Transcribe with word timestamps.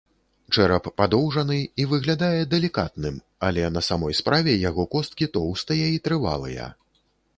Чэрап 0.53 0.85
падоўжаны 1.01 1.57
і 1.83 1.85
выглядае 1.91 2.39
далікатным, 2.53 3.19
але 3.49 3.69
на 3.77 3.81
самой 3.89 4.17
справе 4.21 4.57
яго 4.69 4.83
косткі 4.97 5.25
тоўстыя 5.37 5.87
і 5.99 6.05
трывалыя. 6.09 6.65